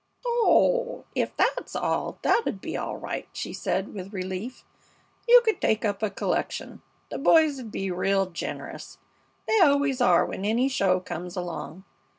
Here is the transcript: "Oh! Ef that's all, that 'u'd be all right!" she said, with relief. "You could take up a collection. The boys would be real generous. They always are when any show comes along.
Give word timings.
"Oh! 0.25 1.05
Ef 1.15 1.35
that's 1.37 1.75
all, 1.75 2.17
that 2.23 2.41
'u'd 2.47 2.59
be 2.59 2.75
all 2.75 2.97
right!" 2.97 3.27
she 3.33 3.53
said, 3.53 3.93
with 3.93 4.11
relief. 4.13 4.65
"You 5.27 5.41
could 5.45 5.61
take 5.61 5.85
up 5.85 6.01
a 6.01 6.09
collection. 6.09 6.81
The 7.11 7.19
boys 7.19 7.57
would 7.57 7.71
be 7.71 7.91
real 7.91 8.25
generous. 8.27 8.97
They 9.47 9.59
always 9.59 10.01
are 10.01 10.25
when 10.25 10.43
any 10.43 10.69
show 10.69 11.01
comes 11.01 11.35
along. 11.37 11.83